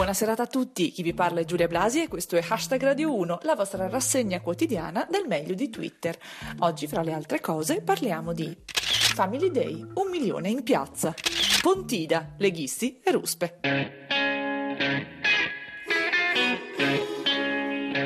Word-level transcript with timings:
Buona 0.00 0.14
serata 0.14 0.44
a 0.44 0.46
tutti, 0.46 0.92
chi 0.92 1.02
vi 1.02 1.12
parla 1.12 1.40
è 1.40 1.44
Giulia 1.44 1.68
Blasi 1.68 2.02
e 2.02 2.08
questo 2.08 2.34
è 2.34 2.42
Hashtag 2.48 2.82
Radio 2.82 3.14
1, 3.14 3.40
la 3.42 3.54
vostra 3.54 3.86
rassegna 3.86 4.40
quotidiana 4.40 5.06
del 5.06 5.26
meglio 5.26 5.52
di 5.52 5.68
Twitter. 5.68 6.16
Oggi, 6.60 6.86
fra 6.86 7.02
le 7.02 7.12
altre 7.12 7.38
cose, 7.38 7.82
parliamo 7.82 8.32
di 8.32 8.56
Family 8.64 9.50
Day, 9.50 9.74
un 9.74 10.08
milione 10.10 10.48
in 10.48 10.62
piazza, 10.62 11.14
Pontida, 11.60 12.32
leghisti 12.38 12.98
e 13.04 13.10
ruspe. 13.10 13.58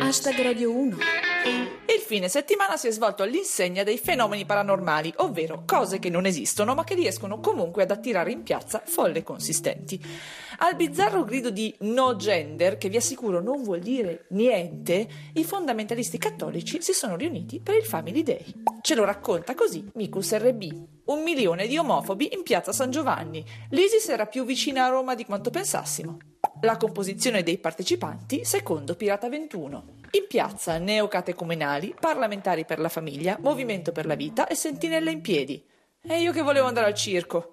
Hashtag 0.00 0.42
Radio 0.42 0.72
1 0.72 1.23
il 1.46 2.00
fine 2.00 2.28
settimana 2.28 2.76
si 2.76 2.88
è 2.88 2.90
svolto 2.90 3.22
all'insegna 3.22 3.82
dei 3.82 3.98
fenomeni 3.98 4.44
paranormali, 4.44 5.12
ovvero 5.18 5.62
cose 5.66 5.98
che 5.98 6.10
non 6.10 6.26
esistono 6.26 6.74
ma 6.74 6.84
che 6.84 6.94
riescono 6.94 7.40
comunque 7.40 7.82
ad 7.82 7.90
attirare 7.90 8.32
in 8.32 8.42
piazza 8.42 8.82
folle 8.84 9.22
consistenti. 9.22 10.02
Al 10.58 10.76
bizzarro 10.76 11.24
grido 11.24 11.50
di 11.50 11.74
no 11.80 12.16
gender, 12.16 12.78
che 12.78 12.88
vi 12.88 12.96
assicuro 12.96 13.40
non 13.40 13.62
vuol 13.62 13.80
dire 13.80 14.26
niente, 14.30 15.06
i 15.34 15.44
fondamentalisti 15.44 16.18
cattolici 16.18 16.80
si 16.82 16.92
sono 16.92 17.16
riuniti 17.16 17.60
per 17.60 17.76
il 17.76 17.84
Family 17.84 18.22
Day. 18.22 18.44
Ce 18.80 18.94
lo 18.94 19.04
racconta 19.04 19.54
così 19.54 19.88
Micus 19.94 20.34
RB. 20.36 20.62
Un 21.06 21.22
milione 21.22 21.66
di 21.66 21.76
omofobi 21.76 22.30
in 22.34 22.42
piazza 22.42 22.72
San 22.72 22.90
Giovanni. 22.90 23.44
L'ISIS 23.70 24.08
era 24.08 24.26
più 24.26 24.44
vicina 24.44 24.84
a 24.84 24.88
Roma 24.88 25.14
di 25.14 25.24
quanto 25.24 25.50
pensassimo. 25.50 26.18
La 26.62 26.76
composizione 26.76 27.42
dei 27.42 27.58
partecipanti 27.58 28.44
secondo 28.44 28.94
Pirata 28.94 29.28
21. 29.28 29.93
In 30.14 30.26
piazza 30.28 30.78
neocatecumenali, 30.78 31.96
parlamentari 31.98 32.64
per 32.64 32.78
la 32.78 32.88
famiglia, 32.88 33.36
movimento 33.40 33.90
per 33.90 34.06
la 34.06 34.14
vita 34.14 34.46
e 34.46 34.54
sentinelle 34.54 35.10
in 35.10 35.20
piedi. 35.20 35.60
E 36.00 36.20
io 36.20 36.30
che 36.30 36.42
volevo 36.42 36.68
andare 36.68 36.86
al 36.86 36.94
circo. 36.94 37.50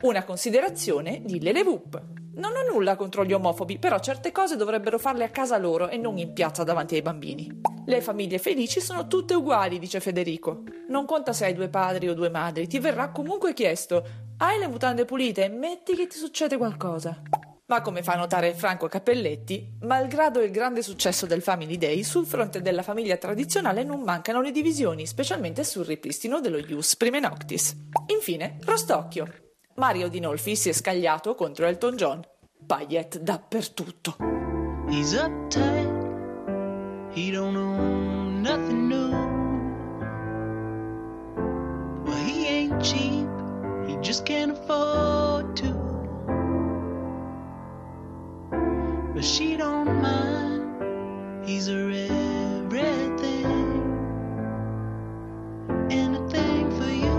Una 0.00 0.24
considerazione 0.24 1.22
di 1.24 1.40
Lele 1.40 1.62
Vup. 1.62 2.02
Non 2.34 2.56
ho 2.56 2.68
nulla 2.68 2.96
contro 2.96 3.24
gli 3.24 3.32
omofobi, 3.32 3.78
però 3.78 4.00
certe 4.00 4.32
cose 4.32 4.56
dovrebbero 4.56 4.98
farle 4.98 5.22
a 5.22 5.30
casa 5.30 5.56
loro 5.56 5.88
e 5.88 5.98
non 5.98 6.18
in 6.18 6.32
piazza 6.32 6.64
davanti 6.64 6.96
ai 6.96 7.02
bambini. 7.02 7.60
Le 7.86 8.00
famiglie 8.00 8.38
felici 8.38 8.80
sono 8.80 9.06
tutte 9.06 9.34
uguali, 9.34 9.78
dice 9.78 10.00
Federico. 10.00 10.64
Non 10.88 11.04
conta 11.04 11.32
se 11.32 11.44
hai 11.44 11.54
due 11.54 11.68
padri 11.68 12.08
o 12.08 12.14
due 12.14 12.28
madri, 12.28 12.66
ti 12.66 12.80
verrà 12.80 13.10
comunque 13.10 13.52
chiesto: 13.52 14.04
hai 14.38 14.58
le 14.58 14.66
mutande 14.66 15.04
pulite? 15.04 15.48
Metti 15.48 15.94
che 15.94 16.08
ti 16.08 16.16
succede 16.16 16.56
qualcosa. 16.56 17.22
Ma 17.70 17.82
come 17.82 18.02
fa 18.02 18.16
notare 18.16 18.52
Franco 18.52 18.88
Cappelletti, 18.88 19.76
malgrado 19.82 20.42
il 20.42 20.50
grande 20.50 20.82
successo 20.82 21.24
del 21.24 21.40
Family 21.40 21.78
Day, 21.78 22.02
sul 22.02 22.26
fronte 22.26 22.60
della 22.60 22.82
famiglia 22.82 23.16
tradizionale 23.16 23.84
non 23.84 24.00
mancano 24.00 24.40
le 24.40 24.50
divisioni, 24.50 25.06
specialmente 25.06 25.62
sul 25.62 25.84
ripristino 25.84 26.40
dello 26.40 26.58
Ius 26.58 26.96
Prime 26.96 27.20
Noctis. 27.20 27.76
Infine, 28.08 28.58
Rostocchio. 28.64 29.32
Mario 29.76 30.08
Dinolfi 30.08 30.56
si 30.56 30.68
è 30.68 30.72
scagliato 30.72 31.36
contro 31.36 31.64
Elton 31.66 31.94
John. 31.94 32.26
Pagliette 32.66 33.22
dappertutto. 33.22 34.16
He's 34.88 35.14
he 37.12 37.30
don't 37.30 37.54
know 37.54 38.30
nothing 38.30 38.88
new. 38.88 39.10
Well, 42.04 42.16
he 42.16 42.48
ain't 42.48 42.82
cheap, 42.82 43.28
he 43.86 43.96
just 44.00 44.26
can't 44.26 44.50
afford 44.50 45.54
to. 45.58 45.89
But 49.20 49.26
she 49.26 49.54
don't 49.54 50.00
mind. 50.00 51.44
He's 51.46 51.66
her 51.66 51.90
everything, 51.90 53.52
anything 55.90 56.70
for 56.78 56.90
you. 57.04 57.18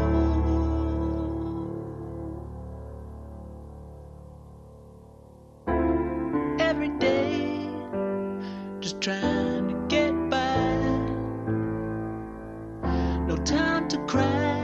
Every 6.59 6.89
day, 6.97 7.69
just 8.79 8.99
trying 8.99 9.67
to 9.67 9.75
get 9.87 10.11
by. 10.31 10.77
No 13.27 13.37
time 13.45 13.87
to 13.89 13.97
cry, 14.07 14.57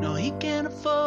no, 0.00 0.14
he 0.14 0.30
can't 0.40 0.68
afford 0.68 1.01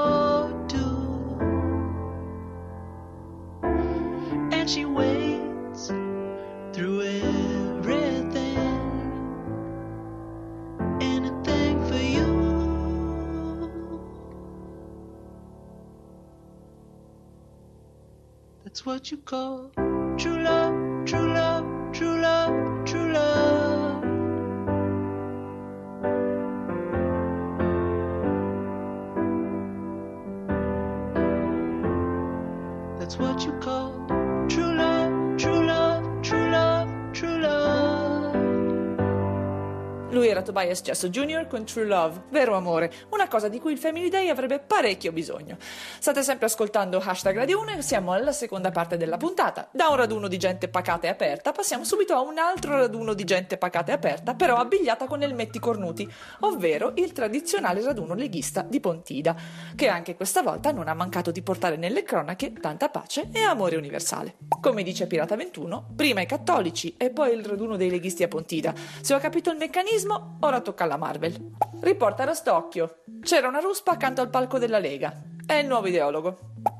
what 18.85 19.09
you 19.09 19.17
call 19.17 19.71
true 20.15 20.39
love, 20.43 21.05
true 21.05 21.33
love, 21.33 21.74
Lui 40.25 40.33
era 40.33 40.41
Tobias 40.41 40.81
Gesso 40.81 41.07
Jr. 41.09 41.45
con 41.45 41.65
True 41.65 41.85
Love, 41.85 42.23
vero 42.31 42.55
amore, 42.55 42.91
una 43.11 43.27
cosa 43.27 43.47
di 43.47 43.59
cui 43.59 43.73
il 43.73 43.77
Family 43.77 44.09
Day 44.09 44.29
avrebbe 44.29 44.57
parecchio 44.57 45.11
bisogno. 45.11 45.55
State 45.99 46.23
sempre 46.23 46.47
ascoltando 46.47 46.97
Hashtag 46.97 47.35
Radio 47.35 47.59
1 47.59 47.73
e 47.73 47.81
siamo 47.83 48.11
alla 48.11 48.31
seconda 48.31 48.71
parte 48.71 48.97
della 48.97 49.17
puntata. 49.17 49.69
Da 49.71 49.89
un 49.89 49.97
raduno 49.97 50.27
di 50.27 50.39
gente 50.39 50.67
pacata 50.67 51.05
e 51.05 51.11
aperta 51.11 51.51
passiamo 51.51 51.83
subito 51.83 52.15
a 52.15 52.21
un 52.21 52.39
altro 52.39 52.75
raduno 52.75 53.13
di 53.13 53.23
gente 53.23 53.59
pacata 53.59 53.91
e 53.91 53.93
aperta, 53.93 54.33
però 54.33 54.55
abbigliata 54.55 55.05
con 55.05 55.21
elmetti 55.21 55.59
cornuti, 55.59 56.11
ovvero 56.39 56.93
il 56.95 57.11
tradizionale 57.11 57.83
raduno 57.83 58.15
leghista 58.15 58.65
di 58.67 58.79
Pontida, 58.79 59.35
che 59.75 59.89
anche 59.89 60.15
questa 60.15 60.41
volta 60.41 60.71
non 60.71 60.87
ha 60.87 60.95
mancato 60.95 61.29
di 61.29 61.43
portare 61.43 61.75
nelle 61.75 62.01
cronache 62.01 62.51
tanta 62.51 62.89
pace 62.89 63.29
e 63.31 63.43
amore 63.43 63.75
universale. 63.75 64.37
Come 64.59 64.81
dice 64.81 65.05
Pirata 65.05 65.35
21, 65.35 65.91
prima 65.95 66.21
i 66.21 66.25
cattolici 66.25 66.95
e 66.97 67.11
poi 67.11 67.31
il 67.35 67.45
raduno 67.45 67.75
dei 67.75 67.91
leghisti 67.91 68.23
a 68.23 68.27
Pontida. 68.27 68.73
Se 69.01 69.13
ho 69.13 69.19
capito 69.19 69.51
il 69.51 69.57
meccanismo, 69.57 70.13
giornalismo, 70.15 70.37
ora 70.41 70.61
tocca 70.61 70.83
alla 70.83 70.97
Marvel. 70.97 71.51
Riporta 71.81 72.23
Rostocchio. 72.23 73.03
C'era 73.21 73.47
una 73.47 73.59
ruspa 73.59 73.91
accanto 73.91 74.21
al 74.21 74.29
palco 74.29 74.57
della 74.57 74.79
Lega. 74.79 75.13
È 75.45 75.53
il 75.53 75.67
nuovo 75.67 75.87
ideologo. 75.87 76.37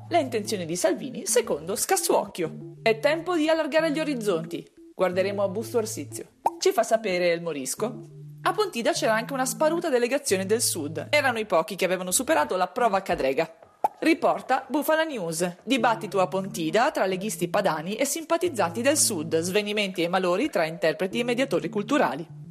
Le 0.08 0.20
intenzioni 0.20 0.64
di 0.64 0.76
Salvini, 0.76 1.26
secondo 1.26 1.76
Scassuocchio. 1.76 2.74
È 2.82 2.98
tempo 2.98 3.34
di 3.34 3.48
allargare 3.48 3.90
gli 3.90 4.00
orizzonti. 4.00 4.66
Guarderemo 4.94 5.42
a 5.42 5.48
Busto 5.48 5.78
Arsizio. 5.78 6.26
Ci 6.58 6.72
fa 6.72 6.82
sapere 6.82 7.32
il 7.32 7.42
Morisco. 7.42 8.14
A 8.42 8.52
Pontida 8.52 8.92
c'era 8.92 9.14
anche 9.14 9.32
una 9.32 9.44
sparuta 9.44 9.88
delegazione 9.88 10.46
del 10.46 10.62
Sud. 10.62 11.08
Erano 11.10 11.38
i 11.38 11.46
pochi 11.46 11.74
che 11.74 11.84
avevano 11.84 12.12
superato 12.12 12.56
la 12.56 12.68
prova 12.68 13.02
cadrega. 13.02 13.58
Riporta 13.98 14.64
Bufala 14.68 15.04
News. 15.04 15.56
Dibattito 15.64 16.20
a 16.20 16.28
Pontida 16.28 16.90
tra 16.92 17.06
leghisti 17.06 17.48
padani 17.48 17.96
e 17.96 18.04
simpatizzanti 18.04 18.82
del 18.82 18.96
Sud, 18.96 19.38
svenimenti 19.40 20.02
e 20.02 20.08
malori 20.08 20.48
tra 20.48 20.64
interpreti 20.64 21.20
e 21.20 21.24
mediatori 21.24 21.68
culturali. 21.68 22.45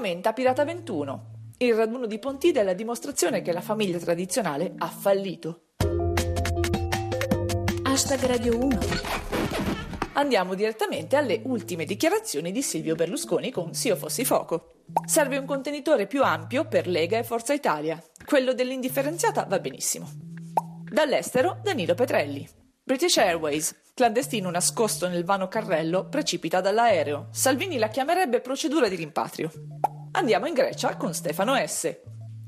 Commenta 0.00 0.32
Pirata 0.32 0.64
21. 0.64 1.24
Il 1.58 1.74
raduno 1.74 2.06
di 2.06 2.18
Pontida 2.18 2.60
è 2.60 2.64
la 2.64 2.72
dimostrazione 2.72 3.42
che 3.42 3.52
la 3.52 3.60
famiglia 3.60 3.98
tradizionale 3.98 4.72
ha 4.78 4.86
fallito. 4.86 5.64
Hashtag 7.82 8.24
Radio 8.24 8.58
1. 8.58 8.78
Andiamo 10.14 10.54
direttamente 10.54 11.16
alle 11.16 11.42
ultime 11.44 11.84
dichiarazioni 11.84 12.50
di 12.50 12.62
Silvio 12.62 12.94
Berlusconi 12.94 13.50
con 13.50 13.74
Se 13.74 13.88
io 13.88 13.96
fossi 13.96 14.24
fuoco. 14.24 14.84
Serve 15.04 15.36
un 15.36 15.44
contenitore 15.44 16.06
più 16.06 16.22
ampio 16.22 16.66
per 16.66 16.86
Lega 16.86 17.18
e 17.18 17.22
Forza 17.22 17.52
Italia. 17.52 18.02
Quello 18.24 18.54
dell'indifferenziata 18.54 19.44
va 19.44 19.58
benissimo. 19.58 20.08
Dall'estero 20.90 21.60
Danilo 21.62 21.92
Petrelli. 21.92 22.48
British 22.82 23.18
Airways. 23.18 23.78
Clandestino 23.92 24.48
nascosto 24.48 25.08
nel 25.08 25.24
vano 25.24 25.46
carrello 25.48 26.08
precipita 26.08 26.62
dall'aereo. 26.62 27.28
Salvini 27.32 27.76
la 27.76 27.88
chiamerebbe 27.88 28.40
procedura 28.40 28.88
di 28.88 28.96
rimpatrio. 28.96 29.52
Andiamo 30.12 30.46
in 30.46 30.54
Grecia 30.54 30.96
con 30.96 31.14
Stefano 31.14 31.54
S. 31.64 31.98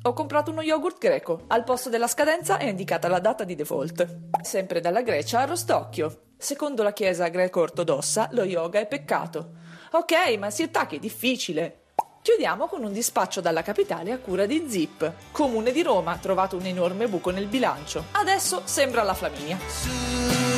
Ho 0.03 0.13
comprato 0.15 0.51
uno 0.51 0.63
yogurt 0.63 0.99
greco. 0.99 1.45
Al 1.47 1.63
posto 1.63 1.89
della 1.89 2.09
scadenza 2.09 2.59
è 2.59 2.65
indicata 2.65 3.07
la 3.07 3.21
data 3.21 3.45
di 3.45 3.55
default. 3.55 4.31
Sempre 4.43 4.81
dalla 4.81 5.03
Grecia 5.03 5.41
a 5.41 5.45
Rostocchio. 5.45 6.33
Secondo 6.37 6.83
la 6.83 6.93
chiesa 6.93 7.29
greco-ortodossa, 7.29 8.31
lo 8.33 8.43
yoga 8.43 8.81
è 8.81 8.89
peccato. 8.89 9.53
Ok, 9.93 10.37
ma 10.39 10.51
si 10.51 10.65
attacchi 10.65 10.97
è 10.97 10.99
difficile. 10.99 11.85
Chiudiamo 12.21 12.67
con 12.67 12.83
un 12.83 12.93
dispaccio 12.93 13.41
dalla 13.41 13.63
capitale 13.63 14.11
a 14.11 14.19
cura 14.19 14.45
di 14.45 14.67
Zip. 14.69 15.13
Comune 15.31 15.71
di 15.71 15.83
Roma, 15.83 16.19
trovato 16.19 16.57
un 16.57 16.67
enorme 16.67 17.07
buco 17.07 17.31
nel 17.31 17.47
bilancio. 17.47 18.07
Adesso 18.11 18.63
sembra 18.65 19.05
la 19.05 19.15
Flaminia. 19.15 20.52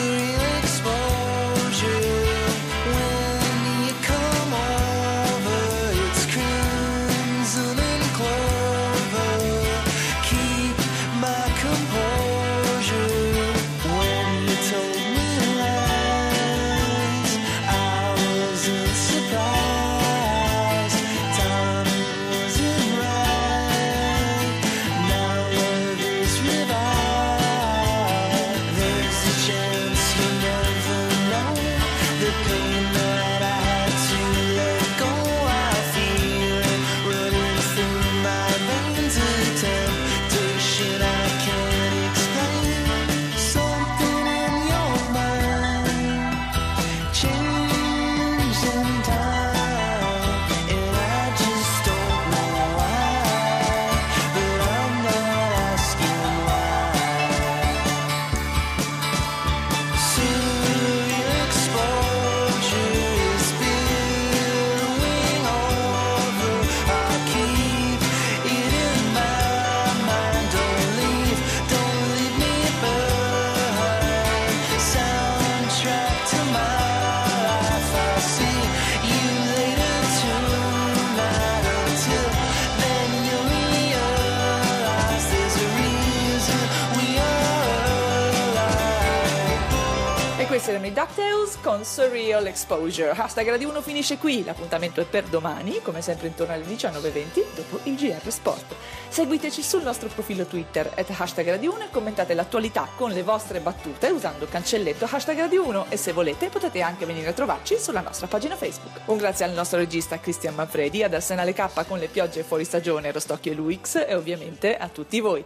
Erano 90.70 90.87
i 90.87 90.93
DuckTales 90.93 91.58
con 91.61 91.84
Surreal 91.84 92.46
Exposure. 92.46 93.11
Hashtag 93.11 93.50
Radio 93.50 93.69
1 93.69 93.82
finisce 93.82 94.16
qui, 94.16 94.43
l'appuntamento 94.44 95.00
è 95.00 95.05
per 95.05 95.25
domani, 95.25 95.82
come 95.82 96.00
sempre 96.00 96.28
intorno 96.28 96.55
alle 96.55 96.64
19.20, 96.64 97.44
dopo 97.55 97.81
il 97.82 97.94
GR 97.94 98.31
Sport. 98.31 98.75
Seguiteci 99.08 99.62
sul 99.62 99.82
nostro 99.82 100.08
profilo 100.08 100.46
Twitter, 100.46 100.90
at 100.96 101.11
hashtag 101.11 101.50
Radio 101.50 101.75
1 101.75 101.84
e 101.84 101.90
commentate 101.90 102.32
l'attualità 102.34 102.88
con 102.96 103.11
le 103.11 103.22
vostre 103.22 103.61
battute 103.61 104.08
usando 104.08 104.46
cancelletto 104.46 105.06
hashtag 105.11 105.38
Radio 105.38 105.66
1 105.66 105.87
e 105.90 105.96
se 105.96 106.12
volete 106.12 106.49
potete 106.49 106.81
anche 106.81 107.05
venire 107.05 107.28
a 107.28 107.32
trovarci 107.32 107.76
sulla 107.78 108.00
nostra 108.00 108.26
pagina 108.26 108.56
Facebook. 108.56 109.00
Un 109.06 109.19
grazie 109.19 109.44
al 109.44 109.52
nostro 109.52 109.78
regista 109.78 110.19
Cristian 110.19 110.55
Manfredi, 110.55 111.02
ad 111.02 111.12
Arsenale 111.12 111.52
K 111.52 111.84
con 111.87 111.99
le 111.99 112.08
piogge 112.08 112.43
fuori 112.43 112.64
stagione, 112.64 113.12
Rostocchio 113.12 113.52
e 113.52 113.55
Luix 113.55 113.96
e 114.06 114.14
ovviamente 114.14 114.76
a 114.76 114.88
tutti 114.88 115.20
voi. 115.20 115.44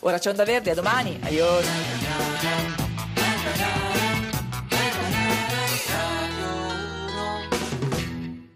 Ora 0.00 0.18
c'è 0.18 0.30
Onda 0.30 0.44
Verde, 0.44 0.72
a 0.72 0.74
domani, 0.74 1.20
adios! 1.22 1.64